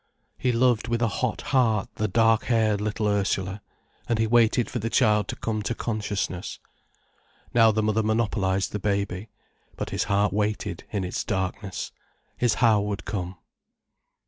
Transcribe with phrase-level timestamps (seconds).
[0.35, 3.61] He loved with a hot heart the dark haired little Ursula,
[4.09, 6.57] and he waited for the child to come to consciousness.
[7.53, 9.29] Now the mother monopolized the baby.
[9.75, 11.91] But his heart waited in its darkness.
[12.35, 13.37] His hour would come.